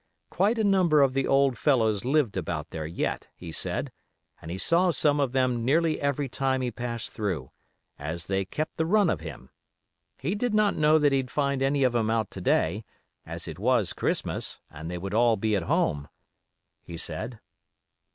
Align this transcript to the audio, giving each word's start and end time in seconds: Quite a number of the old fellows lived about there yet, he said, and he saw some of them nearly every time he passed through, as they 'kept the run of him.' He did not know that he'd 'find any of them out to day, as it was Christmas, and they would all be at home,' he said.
Quite 0.31 0.57
a 0.57 0.63
number 0.63 1.03
of 1.03 1.13
the 1.13 1.27
old 1.27 1.59
fellows 1.59 2.03
lived 2.03 2.35
about 2.35 2.71
there 2.71 2.87
yet, 2.87 3.27
he 3.35 3.51
said, 3.51 3.91
and 4.41 4.49
he 4.49 4.57
saw 4.57 4.89
some 4.89 5.19
of 5.19 5.31
them 5.31 5.63
nearly 5.63 6.01
every 6.01 6.27
time 6.27 6.61
he 6.61 6.71
passed 6.71 7.11
through, 7.11 7.51
as 7.99 8.25
they 8.25 8.43
'kept 8.43 8.77
the 8.77 8.87
run 8.87 9.11
of 9.11 9.19
him.' 9.19 9.51
He 10.17 10.33
did 10.33 10.55
not 10.55 10.75
know 10.75 10.97
that 10.97 11.11
he'd 11.11 11.29
'find 11.29 11.61
any 11.61 11.83
of 11.83 11.93
them 11.93 12.09
out 12.09 12.31
to 12.31 12.41
day, 12.41 12.83
as 13.27 13.47
it 13.47 13.59
was 13.59 13.93
Christmas, 13.93 14.59
and 14.71 14.89
they 14.89 14.97
would 14.97 15.13
all 15.13 15.37
be 15.37 15.55
at 15.55 15.61
home,' 15.69 16.07
he 16.81 16.97
said. 16.97 17.39